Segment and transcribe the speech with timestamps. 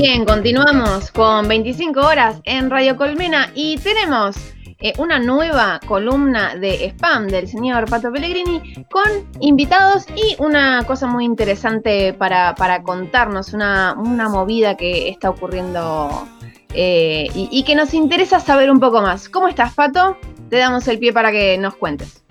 [0.00, 4.34] Bien, continuamos con 25 horas en Radio Colmena y tenemos
[4.80, 11.06] eh, una nueva columna de spam del señor Pato Pellegrini con invitados y una cosa
[11.06, 16.26] muy interesante para, contarnos, una, movida que está ocurriendo
[16.72, 19.28] eh, y, que nos interesa saber un poco más.
[19.28, 20.16] ¿Cómo estás, Pato?
[20.48, 22.24] Te damos el pie para que nos cuentes.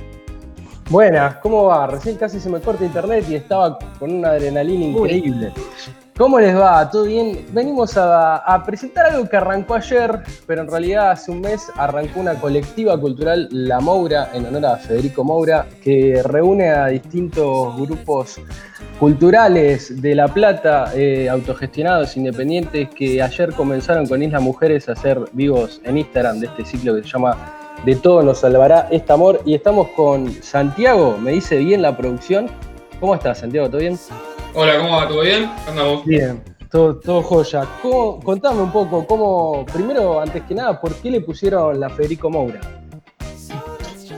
[0.90, 1.86] Buenas, ¿cómo va?
[1.86, 5.54] Recién casi se me corta internet y estaba con una adrenalina increíble.
[6.20, 6.92] ¿Cómo les va?
[6.92, 7.46] ¿Todo bien?
[7.54, 12.34] Venimos a, presentar algo que arrancó ayer, pero en realidad hace un mes arrancó una
[12.34, 18.42] colectiva cultural, La Moura, en honor a Federico Moura, que reúne a distintos grupos
[19.00, 25.22] culturales de La Plata, eh, autogestionados, independientes, que ayer comenzaron con Isla Mujeres a hacer
[25.32, 27.38] vivos en Instagram de este ciclo que se llama
[27.86, 29.40] De todo nos salvará este amor.
[29.46, 32.48] Y estamos con Santiago, me dice bien la producción.
[33.00, 33.70] ¿Cómo estás, Santiago?
[33.70, 33.98] ¿Todo bien?
[34.54, 35.08] Hola, ¿cómo va?
[35.08, 35.50] ¿Todo bien?
[35.68, 36.06] andamos?
[36.06, 37.68] Bien, todo, joya.
[37.82, 42.60] contame un poco, cómo, primero, antes que nada, ¿por qué le pusieron la Federico Moura?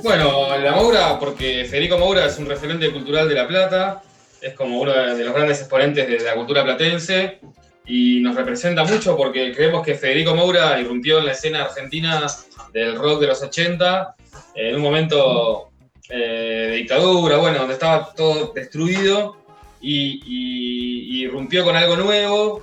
[0.01, 4.01] Bueno, la Moura, porque Federico Moura es un referente cultural de La Plata,
[4.41, 7.39] es como uno de los grandes exponentes de la cultura platense
[7.85, 12.25] y nos representa mucho porque creemos que Federico Moura irrumpió en la escena argentina
[12.73, 14.15] del rock de los 80
[14.55, 15.71] en un momento
[16.09, 19.37] eh, de dictadura, bueno, donde estaba todo destruido
[19.81, 22.61] y, irrumpió con algo nuevo,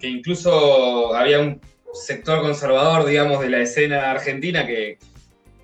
[0.00, 1.60] que incluso había un
[1.92, 4.98] sector conservador, digamos, de la escena argentina que,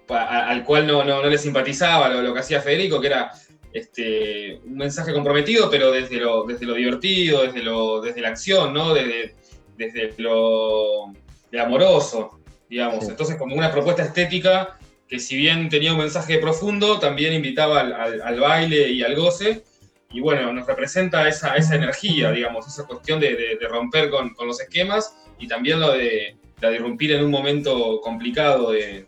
[0.09, 3.33] al cual no, no, le simpatizaba lo, que hacía Federico, que era
[3.73, 8.73] este, un mensaje comprometido, pero desde lo, desde lo divertido, desde, lo, desde la acción,
[8.73, 8.95] ¿no?
[8.95, 9.35] Desde,
[9.77, 11.13] desde lo
[11.59, 13.09] amoroso, digamos.
[13.09, 14.79] Entonces, como una propuesta estética
[15.09, 19.63] que si bien tenía un mensaje profundo, también invitaba al, al baile y al goce,
[20.11, 25.15] y bueno, nos representa esa, esa energía, digamos, esa cuestión de, romper con, los esquemas
[25.39, 29.07] y también lo de, de irrumpir en un momento complicado del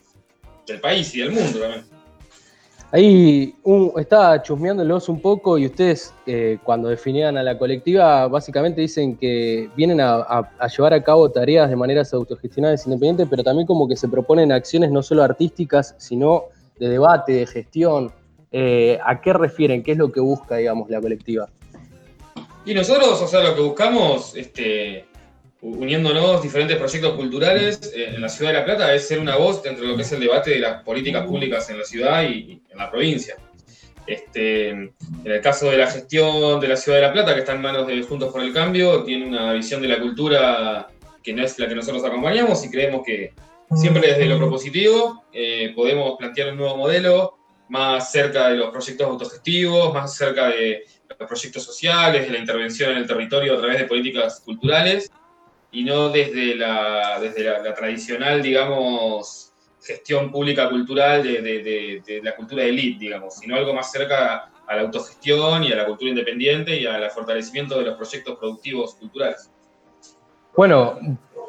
[0.80, 1.84] país y del mundo también.
[2.92, 3.54] Ahí
[3.98, 9.70] estaba chusmeándolos un poco y ustedes eh, cuando definían a la colectiva básicamente dicen que
[9.76, 14.08] vienen a, llevar a cabo tareas de maneras autogestionadas independientes, pero también como que se
[14.08, 16.46] proponen acciones no solo artísticas, sino
[16.80, 18.12] de debate, de gestión,
[18.52, 19.82] eh, ¿A qué refieren?
[19.82, 21.48] ¿Qué es lo que busca, digamos, la colectiva?
[22.64, 25.06] Y nosotros, o sea, lo que buscamos, este,
[25.62, 29.62] uniéndonos diferentes proyectos culturales eh, en la ciudad de La Plata, es ser una voz
[29.62, 32.60] dentro de lo que es el debate de las políticas públicas en la ciudad y,
[32.68, 33.36] en la provincia.
[34.06, 34.92] Este, en
[35.24, 37.86] el caso de la gestión de la ciudad de La Plata, que está en manos
[37.86, 40.88] de Juntos por el Cambio, tiene una visión de la cultura
[41.22, 43.32] que no es la que nosotros acompañamos y creemos que
[43.76, 47.39] siempre desde lo propositivo eh, podemos plantear un nuevo modelo
[47.70, 52.90] más cerca de los proyectos autogestivos, más cerca de los proyectos sociales, de la intervención
[52.90, 55.10] en el territorio a través de políticas culturales
[55.70, 62.70] y no desde la, desde la, tradicional, digamos, gestión pública cultural de, la cultura de
[62.70, 66.86] élite, digamos, sino algo más cerca a la autogestión y a la cultura independiente y
[66.86, 69.48] al fortalecimiento de los proyectos productivos culturales.
[70.56, 70.98] Bueno,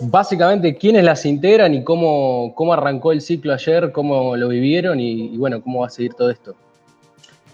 [0.01, 5.37] básicamente quiénes las integran y cómo, cómo arrancó el ciclo ayer, cómo lo vivieron y,
[5.37, 6.55] bueno, cómo va a seguir todo esto.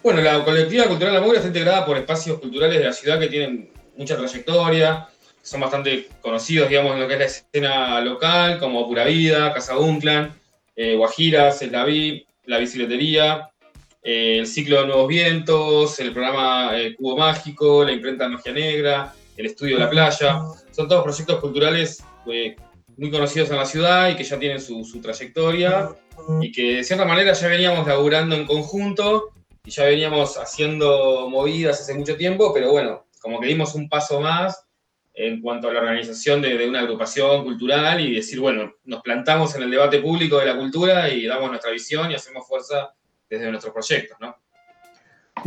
[0.03, 3.27] Bueno, la colectiva cultural La Mugre está integrada por espacios culturales de la ciudad que
[3.27, 5.07] tienen mucha trayectoria,
[5.41, 9.77] son bastante conocidos, digamos, en lo que es la escena local, como Pura Vida, Casa
[9.77, 10.33] Unclan,
[10.75, 13.49] eh, Guajiras, El David, La Bicicletería,
[14.03, 19.13] eh, el ciclo de Nuevos Vientos, el programa eh, Cubo Mágico, la imprenta Magia Negra,
[19.35, 20.41] el estudio de la playa.
[20.71, 22.03] Son todos proyectos culturales
[22.97, 25.89] muy conocidos en la ciudad y que ya tienen su, trayectoria
[26.41, 29.33] y que de cierta manera ya veníamos laburando en conjunto
[29.63, 34.19] y ya veníamos haciendo movidas hace mucho tiempo, pero bueno, como que dimos un paso
[34.19, 34.65] más
[35.13, 39.55] en cuanto a la organización de, de, una agrupación cultural y decir, bueno, nos plantamos
[39.55, 42.93] en el debate público de la cultura y damos nuestra visión y hacemos fuerza
[43.27, 44.37] desde nuestros proyectos, ¿no?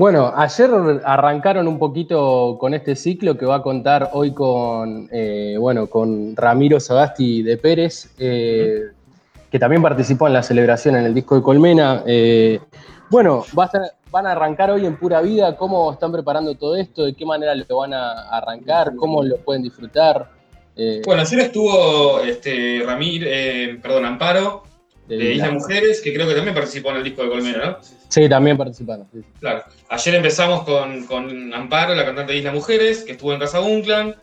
[0.00, 0.70] Bueno, ayer
[1.05, 6.35] arrancaron un poquito con este ciclo que va a contar hoy con, eh, bueno, con
[6.37, 8.93] Ramiro Sagasti de Pérez, eh,
[9.50, 12.02] que también participó en la celebración en el disco de Colmena.
[12.06, 12.61] Eh,
[13.11, 15.55] bueno, van a arrancar hoy en pura vida.
[15.58, 17.05] ¿Cómo están preparando todo esto?
[17.05, 18.97] ¿De qué manera lo van a arrancar?
[18.97, 20.31] ¿Cómo lo pueden disfrutar?
[21.05, 23.26] bueno, ayer estuvo este, Ramiro,
[23.82, 24.62] perdón, Amparo,
[25.16, 27.78] de Isla Mujeres, que creo que también participó en el disco de Colmena, ¿no?
[28.08, 29.06] Sí, también participaron.
[29.40, 29.64] Claro.
[29.88, 34.16] Ayer empezamos con, Amparo, la cantante de Isla Mujeres, que estuvo en Casa Unclan.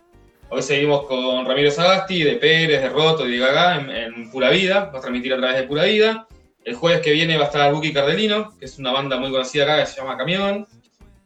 [0.50, 4.92] Hoy seguimos con Ramiro Sagasti, de Pérez, de Roto y de Gagá en, Pura Vida.
[4.94, 6.28] Va a transmitir a través de Pura Vida.
[6.64, 9.64] El jueves que viene va a estar Buki Cardelino, que es una banda muy conocida
[9.64, 10.68] acá que se llama Camión.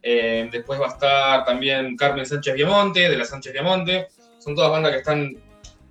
[0.02, 4.08] Eh, después va a estar también Carmen Sánchez Viamonte, de la Sánchez Viamonte.
[4.40, 5.36] son todas bandas que están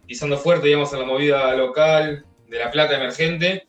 [0.06, 3.66] pisando fuerte, digamos, en la movida local de La Plata emergente.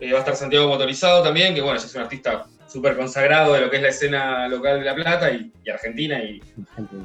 [0.00, 3.54] Eh, va a estar Santiago Motorizado también, que bueno, ya es un artista súper consagrado
[3.54, 6.42] de lo que es la escena local de La Plata y, Argentina y,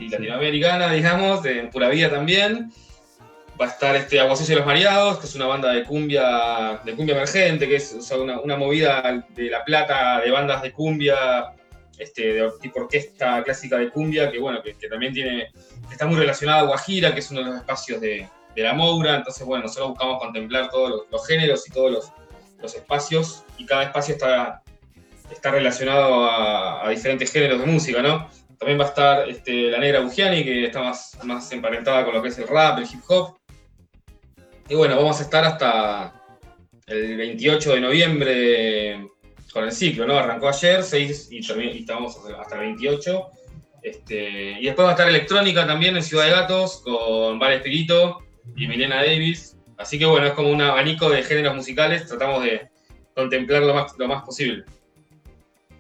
[0.10, 2.72] latinoamericana, digamos, de Pura Vida también.
[3.62, 6.94] Va a estar este Aguacillo y los Mareados, que es una banda de cumbia, de
[6.94, 11.54] cumbia emergente, que es una, movida de La Plata de bandas de cumbia,
[12.00, 15.52] este, de tipo orquesta clásica de cumbia, que bueno, que, también tiene,
[15.92, 18.28] está muy relacionada a Guajira, que es uno de los espacios de,
[18.58, 22.12] de la Moura, entonces bueno, nosotros buscamos contemplar todos los, géneros y todos
[22.60, 24.64] los, espacios, y cada espacio está,
[25.30, 28.28] está relacionado a, diferentes géneros de música, ¿no?
[28.58, 32.22] También va a estar este, la negra Bugiani, que está más, más emparentada con lo
[32.24, 33.38] que es el rap, el hip hop.
[34.68, 36.20] Y bueno, vamos a estar hasta
[36.88, 39.08] el 28 de noviembre
[39.54, 40.18] con el ciclo, ¿no?
[40.18, 43.32] Arrancó ayer, 6 y, y estamos hasta el 28.
[43.84, 48.27] Este, y después va a estar electrónica también en Ciudad de Gatos con Val Espirito,
[48.56, 49.58] y Milena Davis.
[49.78, 52.68] Así que bueno, es como un abanico de géneros musicales, tratamos de
[53.14, 54.64] contemplar lo más, lo más posible.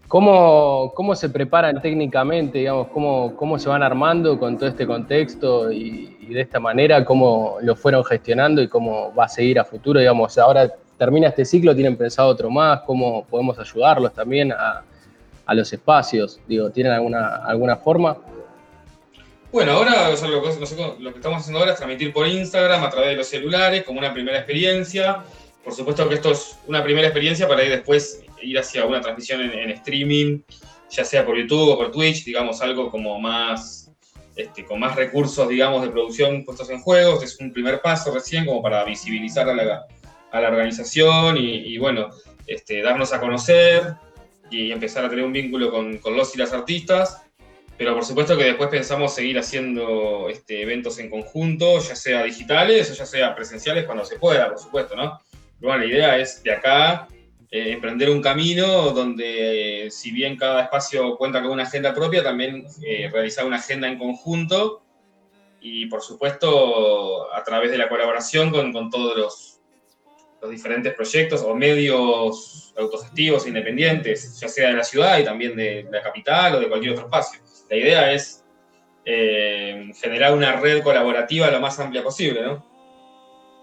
[0.07, 5.69] ¿Cómo, ¿Cómo, se preparan técnicamente, digamos, cómo, cómo se van armando con todo este contexto
[5.69, 9.99] y, de esta manera, cómo lo fueron gestionando y cómo va a seguir a futuro,
[9.99, 14.83] digamos, ahora termina este ciclo, tienen pensado otro más, cómo podemos ayudarlos también a,
[15.45, 18.17] a los espacios, digo, ¿tienen alguna, alguna forma?
[19.57, 23.27] Bueno, ahora lo, que, estamos haciendo ahora es transmitir por Instagram a través de los
[23.27, 25.23] celulares como una primera experiencia.
[25.63, 29.41] Por supuesto que esto es una primera experiencia para ir después ir hacia una transmisión
[29.41, 30.41] en, streaming,
[30.91, 33.89] ya sea por YouTube o por Twitch, digamos algo como más,
[34.35, 37.13] este, con más recursos, digamos, de producción puestos en juego.
[37.13, 39.87] Este es un primer paso recién como para visibilizar a la,
[40.33, 42.09] a la organización y, bueno,
[42.45, 43.95] este, darnos a conocer
[44.51, 47.23] y empezar a tener un vínculo con, con los y las artistas.
[47.77, 52.89] Pero por supuesto que después pensamos seguir haciendo este, eventos en conjunto, ya sea digitales
[52.89, 55.19] o ya sea presenciales cuando se pueda, por supuesto, ¿no?
[55.59, 57.07] Bueno, la idea es de acá
[57.51, 62.65] eh, emprender un camino donde, si bien cada espacio cuenta con una agenda propia, también
[62.83, 64.81] eh, realizar una agenda en conjunto
[65.61, 69.59] y, por supuesto, a través de la colaboración con, con todos los,
[70.41, 75.87] los diferentes proyectos o medios autogestivos independientes, ya sea de la ciudad y también de
[75.91, 77.39] la capital o de cualquier otro espacio.
[77.69, 78.45] La idea es
[79.03, 82.65] eh, generar una red colaborativa lo más amplia posible, ¿no?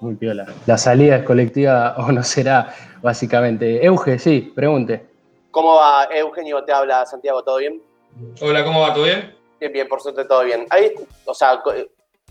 [0.01, 0.47] Muy piola.
[0.67, 3.85] La salida es colectiva o no será, básicamente.
[3.85, 5.07] Euge, sí, pregunte.
[5.51, 6.65] ¿Cómo va, Eugenio?
[6.65, 7.81] Te habla Santiago, ¿todo bien?
[8.41, 8.93] Hola, ¿cómo va?
[8.93, 9.35] ¿Todo bien?
[9.61, 10.67] Bien, bien, por suerte todo bien.
[10.71, 10.93] Ahí,
[11.25, 11.63] o sea,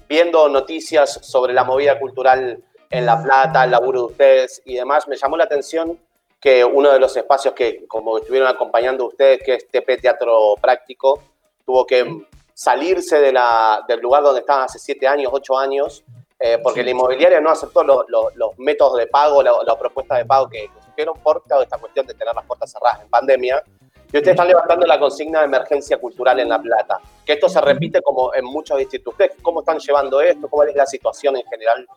[0.07, 5.07] viendo noticias sobre la movida cultural en La Plata, el laburo de ustedes y demás,
[5.07, 5.97] me llamó la atención
[6.39, 11.21] que uno de los espacios que, como estuvieron acompañando ustedes, que es TP Teatro Práctico,
[11.65, 16.03] tuvo que salirse de la, del lugar donde estaba hace siete años, ocho años,
[16.39, 20.69] eh, porque la inmobiliaria no aceptó los métodos de pago, la, propuesta de pago que
[20.85, 23.63] surgieron por esta cuestión de tener las puertas cerradas en pandemia.
[24.11, 26.99] Y ustedes están levantando la consigna de emergencia cultural en La Plata.
[27.25, 29.27] Que esto se repite como en muchos institutos.
[29.41, 30.47] ¿Cómo están llevando esto?
[30.49, 31.87] ¿Cómo es la situación en general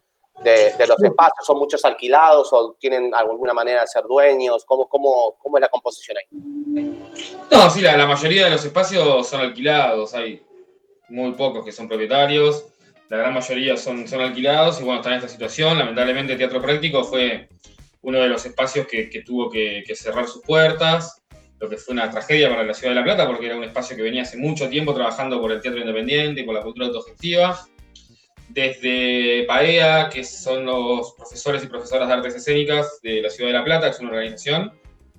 [0.43, 1.45] de, los espacios?
[1.45, 4.65] ¿Son muchos alquilados o tienen alguna manera de ser dueños?
[4.65, 6.66] ¿Cómo, cómo, cómo es la composición ahí?
[7.51, 10.15] No, sí, la, mayoría de los espacios son alquilados.
[10.15, 10.43] Hay
[11.09, 12.67] muy pocos que son propietarios.
[13.09, 15.79] La gran mayoría son, son alquilados y bueno, está en esta situación.
[15.79, 17.49] Lamentablemente Teatro Práctico fue
[18.03, 21.23] uno de los espacios que, tuvo que, que cerrar sus puertas
[21.59, 23.97] lo que fue una tragedia para la ciudad de La Plata, porque era un espacio
[23.97, 27.59] que venía hace mucho tiempo trabajando por el teatro independiente y por la cultura autogestiva
[28.49, 33.59] desde PAEA, que son los profesores y profesoras de artes escénicas de la Ciudad de
[33.59, 34.73] La Plata, que es una organización,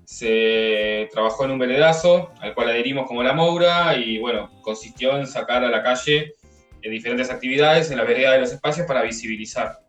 [0.07, 5.27] se trabajó en un veredazo al cual adherimos como la Moura y bueno, consistió en
[5.27, 6.35] sacar a la calle
[6.81, 9.79] eh, diferentes actividades en la vereda de los espacios para visibilizar.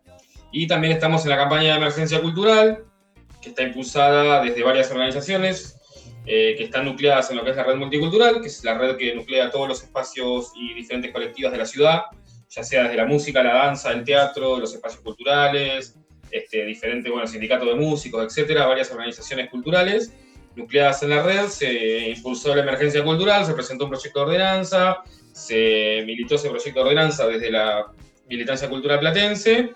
[0.50, 2.84] Y también estamos en la campaña de emergencia cultural,
[3.40, 5.78] que está impulsada desde varias organizaciones,
[6.26, 8.96] eh, que están nucleadas en lo que es la red multicultural, que es la red
[8.96, 12.02] que nuclea todos los espacios y diferentes colectivos de la ciudad,
[12.48, 15.96] ya sea desde la música, la danza, el teatro, los espacios culturales,
[16.30, 20.12] este, diferentes bueno, sindicatos de músicos, etcétera, varias organizaciones culturales
[20.56, 24.98] nucleadas en la red, se impulsó la emergencia cultural, se presentó un proyecto de ordenanza,
[25.32, 27.86] se militó ese proyecto de ordenanza desde la
[28.28, 29.70] militancia cultural platense,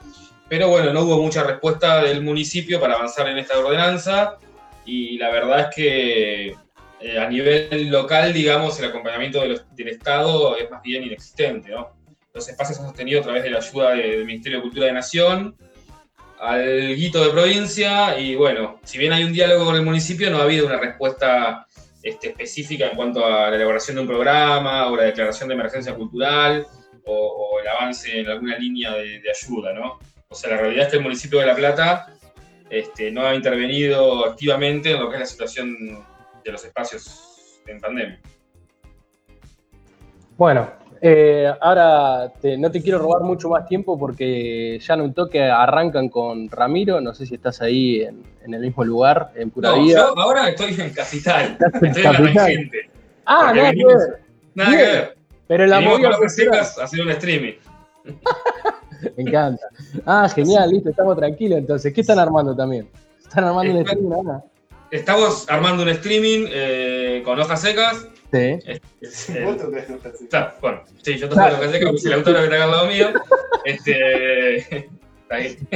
[0.49, 4.39] pero bueno, no hubo mucha respuesta del municipio para avanzar en esta ordenanza
[4.85, 6.47] y la verdad es que
[7.01, 12.03] eh, a nivel local, digamos, el acompañamiento del Estado es más bien inexistente, ¿no?
[12.35, 15.57] los espacios han sostenido a través de la ayuda del Ministerio de Cultura de Nación,
[16.43, 20.39] al guito de provincia, y bueno, si bien hay un diálogo con el municipio, no
[20.39, 21.69] ha habido una respuesta
[22.03, 25.95] este, específica en cuanto a la elaboración de un programa o la declaración de emergencia
[25.95, 26.67] cultural.
[27.05, 30.01] o, el avance en alguna línea de, ayuda, ¿no?
[30.29, 32.13] O sea, la realidad es que el municipio de La Plata
[32.69, 36.05] este, no ha intervenido activamente en lo que es la situación
[36.45, 38.21] de los espacios en pandemia.
[40.37, 40.73] Bueno,
[41.05, 46.09] eh, ahora no te quiero robar mucho más tiempo porque ya no un toque arrancan
[46.09, 47.01] con Ramiro.
[47.01, 49.99] No sé si estás ahí en, el mismo lugar, en Pura no, Vida.
[49.99, 51.59] Yo ahora estoy en Capital.
[51.83, 52.91] Estoy en la gente.
[53.27, 53.97] Ah, nada que ver.
[54.55, 55.17] Nada que ver.
[55.49, 56.11] Pero la movida.
[56.83, 57.55] hacer un streaming.
[59.17, 59.67] Me encanta.
[60.07, 61.93] Ah, genial, listo, estamos tranquilos entonces.
[61.93, 62.89] ¿Qué están armando también?
[63.21, 64.45] ¿Están armando un streaming ahora?
[64.93, 68.59] Estamos armando un streaming eh, con hojas secas Sí.
[69.03, 72.87] Está, bueno, sí, yo toco lo que sé, que es el autor está al lado
[72.87, 73.09] mío.
[73.65, 74.89] Este.
[75.29, 75.59] Ahí.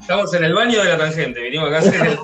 [0.00, 2.18] Estamos en el baño de la tangente, vinimos acá a hacer el...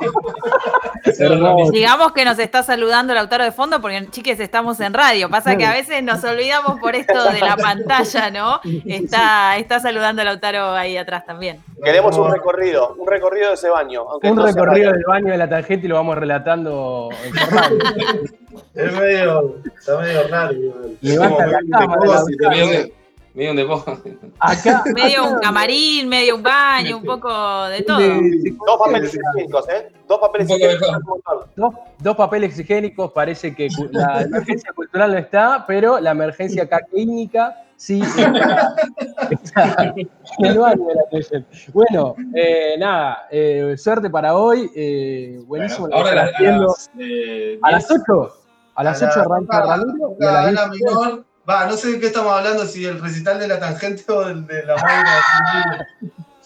[1.72, 5.28] Digamos que nos está saludando el autor de fondo porque, chiques, estamos en radio.
[5.30, 8.60] Pasa que a veces nos olvidamos por esto de la pantalla, ¿no?
[8.86, 11.62] Está, está saludando el Lautaro ahí atrás también.
[11.82, 14.04] Queremos un recorrido, un recorrido de ese baño.
[14.22, 17.78] un recorrido del baño de la tangente y lo vamos relatando en radio.
[18.75, 20.54] es medio, está medio raro.
[21.00, 22.22] Levanta la cámara.
[23.36, 23.82] Medio de
[24.40, 24.82] Acá.
[24.94, 27.98] Medio un camarín, medio un baño, un poco de todo.
[28.00, 29.92] Dos papeles higiénicos, ¿eh?
[30.08, 30.88] Dos papeles higiénicos.
[31.98, 38.00] Dos, papeles higiénicos, parece que la emergencia cultural no está, pero la emergencia clínica sí
[39.30, 44.70] está, en el baño de la Bueno, eh, nada, eh, suerte para hoy.
[44.74, 45.88] Eh, buenísimo.
[45.88, 48.32] Bueno, ahora a, las 8.
[48.76, 50.16] A las 8 arranca Ramiro.
[50.18, 50.70] Y a las
[51.48, 54.46] Va, no sé de qué estamos hablando, si el recital de la tangente o el
[54.46, 55.86] de la Maura.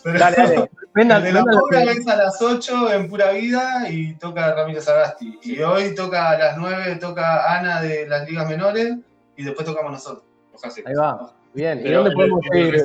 [0.02, 0.70] Pero dale, dale.
[0.94, 5.38] el de la Maura es a las 8 en Pura Vida y toca Ramiro Sagasti.
[5.42, 8.96] Y hoy toca a las 9, toca Ana de las ligas menores
[9.36, 10.24] y después tocamos nosotros.
[10.84, 11.32] Ahí va.
[11.54, 11.80] Bien.
[11.84, 12.82] ¿Y dónde podemos ir?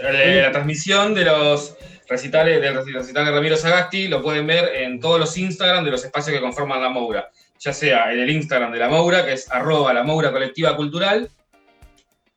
[0.00, 1.76] La transmisión de los
[2.08, 6.02] recitales del recital de Ramiro Sagasti lo pueden ver en todos los Instagram de los
[6.02, 7.28] espacios que conforman la Moura
[7.58, 11.28] ya sea en el Instagram de la Moura, que es arroba la Moura Colectiva Cultural.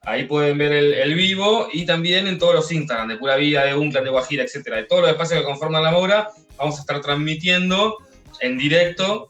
[0.04, 3.76] Ahí pueden ver el, vivo y también en todos los Instagram de Pura Vida, de
[3.76, 4.78] Unclan, de Guajira, etcétera.
[4.78, 7.98] De todos los espacios que conforman la Moura, vamos a estar transmitiendo
[8.40, 9.30] en directo,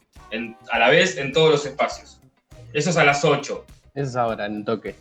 [0.70, 2.20] a la vez, en todos los espacios.
[2.72, 3.66] Eso es a las 8.
[3.94, 4.94] Eso es ahora, en toque.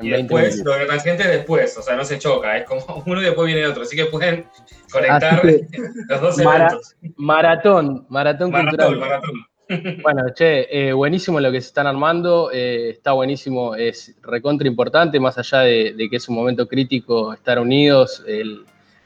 [0.00, 3.02] y después, lo de la gente es después, o sea, no se choca, es como
[3.06, 3.82] uno y después viene otro.
[3.82, 4.46] Así que pueden
[4.90, 5.42] conectar
[6.08, 6.96] los dos eventos.
[7.16, 8.96] Maratón, maratón, maratón cultural.
[8.96, 9.46] Maratón.
[10.02, 15.20] Bueno, che, eh, buenísimo lo que se están armando, eh, está buenísimo, es recontra importante,
[15.20, 18.24] más allá de, que es un momento crítico estar unidos,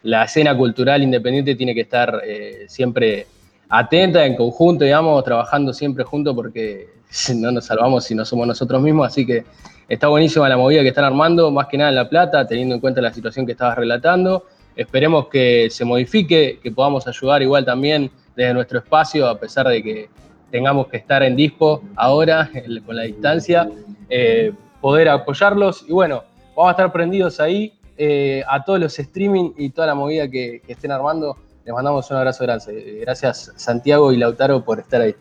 [0.04, 3.26] la escena cultural independiente tiene que estar eh, siempre
[3.69, 6.90] atenta, en conjunto, digamos, trabajando siempre juntos porque
[7.37, 9.45] no nos salvamos si no somos nosotros mismos, así que
[9.88, 12.81] está buenísima la movida que están armando, más que nada en La Plata, teniendo en
[12.81, 18.12] cuenta la situación que estabas relatando, esperemos que se modifique, que podamos ayudar igual también
[18.37, 20.09] desde nuestro espacio, a pesar de que
[20.52, 22.49] tengamos que estar en dispo ahora,
[22.87, 23.68] con la distancia,
[24.09, 25.85] eh, poder apoyarlos.
[25.88, 26.23] Y bueno,
[26.54, 30.62] vamos a estar prendidos ahí eh, a todos los streaming y toda la movida que,
[30.68, 31.37] estén armando.
[31.64, 32.99] Les mandamos un abrazo grande.
[33.00, 35.16] Gracias Santiago y Lautaro por estar ahí.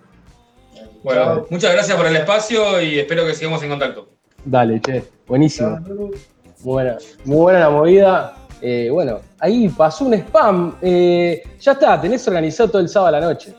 [1.01, 4.09] Bueno, muchas gracias por el espacio y espero que sigamos en contacto.
[4.43, 5.79] Dale, che, buenísimo.
[5.79, 6.11] Muy
[6.63, 8.38] buena, muy buena la movida.
[8.61, 10.75] Eh, bueno, ahí pasó un spam.
[10.81, 13.55] ya está, tenés organizado todo el sábado a la noche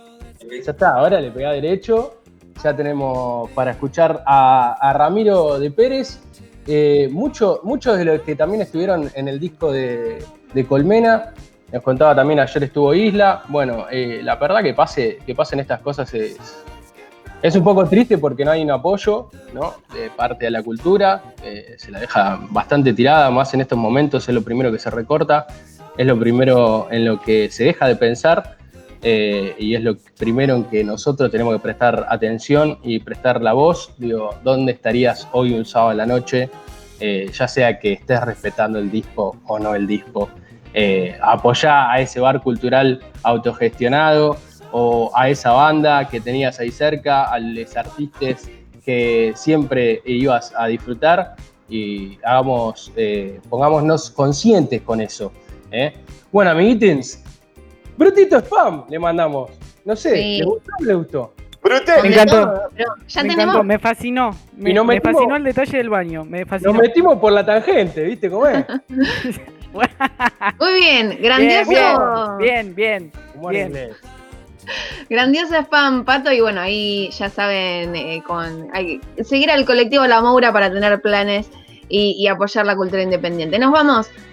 [0.50, 2.18] ya está, ahora le pega derecho.
[2.62, 6.20] Ya tenemos para escuchar a, Ramiro de Pérez.
[6.66, 10.24] Eh, muchos de los que también estuvieron en el disco de,
[10.68, 11.32] Colmena.
[11.72, 13.42] Nos contaba también ayer estuvo Isla.
[13.48, 18.44] Bueno, eh, la verdad que pase, que pasen estas cosas es, un poco triste porque
[18.44, 19.74] no hay un apoyo ¿no?
[19.94, 21.22] de parte de la cultura.
[21.42, 24.90] Eh, se la deja bastante tirada, más en estos momentos es lo primero que se
[24.90, 25.46] recorta,
[25.96, 28.61] es lo primero en lo que se deja de pensar.
[29.04, 33.52] Eh, y es lo primero en que nosotros tenemos que prestar atención y prestar la
[33.52, 33.92] voz.
[33.98, 36.48] Digo, ¿dónde estarías hoy un sábado en la noche?
[37.00, 40.30] Eh, ya sea que estés respetando el disco o no el disco.
[40.72, 44.36] Eh, apoyar a ese bar cultural autogestionado
[44.70, 48.48] o a esa banda que tenías ahí cerca, a los artistas
[48.84, 51.34] que siempre ibas a disfrutar
[51.68, 52.92] y hagamos,
[53.48, 55.32] pongámonos conscientes con eso.
[56.30, 57.22] Bueno, amiguitens,
[57.96, 59.50] Brutito spam le mandamos.
[59.84, 61.34] No sé, ¿le gustó o le gustó?
[61.62, 62.02] Brute.
[62.02, 62.60] Me encantó.
[63.06, 64.36] ya me encantó, me fascinó.
[64.56, 66.24] Me, me fascinó el detalle del baño.
[66.24, 66.72] Me fascinó.
[66.72, 68.64] Nos metimos por la tangente, ¿viste cómo es?
[68.88, 72.36] Muy bien, grandioso.
[72.38, 73.12] Bien, bien.
[73.48, 73.90] bien, bien.
[75.08, 80.20] Grandioso spam, Pato, y bueno, ahí ya saben, eh, con hay, seguir al colectivo La
[80.20, 81.50] Moura para tener planes
[81.88, 83.58] y, y apoyar la cultura independiente.
[83.58, 84.08] Nos vamos